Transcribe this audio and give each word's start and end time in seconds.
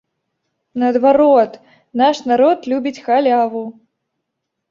Наадварот, 0.83 1.51
наш 2.01 2.17
народ 2.31 2.57
любіць 2.73 3.03
халяву. 3.09 3.61